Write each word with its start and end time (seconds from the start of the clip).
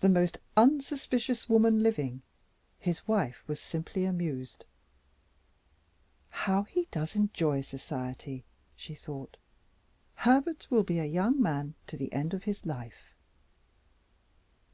The 0.00 0.10
most 0.10 0.36
unsuspicious 0.58 1.48
woman 1.48 1.82
living, 1.82 2.20
his 2.78 3.08
wife 3.08 3.42
was 3.46 3.58
simply 3.60 4.04
amused 4.04 4.66
"How 6.28 6.64
he 6.64 6.84
does 6.90 7.16
enjoy 7.16 7.62
society!" 7.62 8.44
she 8.76 8.94
thought. 8.94 9.38
"Herbert 10.16 10.66
will 10.68 10.84
be 10.84 10.98
a 10.98 11.06
young 11.06 11.40
man 11.40 11.72
to 11.86 11.96
the 11.96 12.12
end 12.12 12.34
of 12.34 12.42
his 12.44 12.66
life." 12.66 13.14